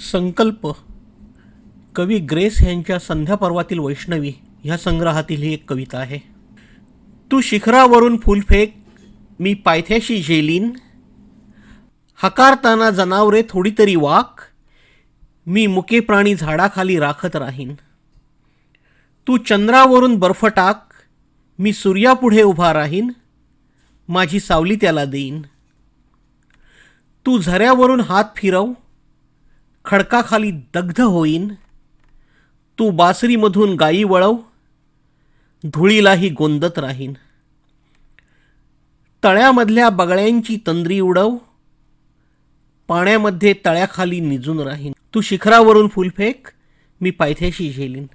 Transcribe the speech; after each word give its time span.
संकल्प. 0.00 0.72
कवी 1.94 2.18
ग्रेस 2.18 2.62
यांच्या 2.62 2.98
संध्यापर्वातील 2.98 3.78
वैष्णवी 3.78 4.32
ह्या 4.64 4.76
संग्रहातील 4.76 5.42
ही 5.42 5.52
एक 5.52 5.70
कविता 5.70 5.98
आहे. 5.98 6.18
तू 7.32 7.40
शिखरावरून 7.40 8.16
फुलफेक 8.16 8.76
मी 9.40 9.54
पायथ्याशी 9.54 10.22
झेलीन 10.22 10.70
हकारताना 12.16 12.90
जनावरे 12.90 13.42
थोडी 13.48 13.70
तरी 13.78 13.96
वाक 13.96 14.40
मी 15.46 15.66
मुके 15.66 16.00
प्राणी 16.00 16.34
झाडाखाली 16.34 16.98
राखत 16.98 17.36
राहीन. 17.36 17.74
तू 19.26 19.36
चंद्रावरून 19.36 20.16
बर्फ 20.16 20.44
टाक 20.44 20.88
मी 21.58 21.72
सूर्यापुढे 21.72 22.42
उभा 22.42 22.72
राहीन. 22.72 23.10
माझी 24.08 24.40
सावली 24.40 24.76
त्याला 24.76 25.04
देईन. 25.04 25.42
तू 27.26 27.38
झऱ्यावरून 27.38 28.00
हात 28.00 28.24
फिरव 28.36 28.66
खडकाखाली 29.90 30.50
दग्ध 30.50 31.00
होईन. 31.00 31.54
तू 32.78 32.90
बासरीमधून 32.90 33.76
गायी 33.76 34.04
वळव. 34.04 34.32
धुळीलाही 35.64 36.28
गोंदत 36.28 36.78
राहीन. 36.78 37.12
तळ्यामधल्या 39.24 39.88
बगळ्यांची 39.88 40.58
तंद्री 40.66 41.00
उडव. 41.00 41.30
पाण्यामध्ये 42.88 43.54
तळ्याखाली 43.64 44.20
निजून 44.20 44.60
राहीन. 44.60 44.92
तू 45.14 45.20
शिखरावरून 45.20 45.88
फुलफेक. 45.88 46.46
मी 47.00 47.10
पायथ्याशी 47.10 47.72
झेलीन. 47.72 48.06